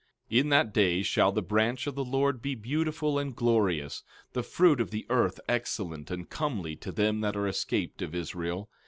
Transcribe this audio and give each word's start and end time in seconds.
14:2 0.31 0.39
In 0.39 0.49
that 0.49 0.73
day 0.73 1.03
shall 1.03 1.31
the 1.31 1.43
branch 1.43 1.85
of 1.85 1.93
the 1.93 2.03
Lord 2.03 2.41
be 2.41 2.55
beautiful 2.55 3.19
and 3.19 3.35
glorious; 3.35 4.01
the 4.33 4.41
fruit 4.41 4.81
of 4.81 4.89
the 4.89 5.05
earth 5.11 5.39
excellent 5.47 6.09
and 6.09 6.27
comely 6.27 6.75
to 6.77 6.91
them 6.91 7.21
that 7.21 7.35
are 7.35 7.47
escaped 7.47 8.01
of 8.01 8.15
Israel. 8.15 8.67